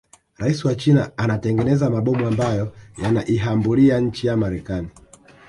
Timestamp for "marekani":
4.37-4.89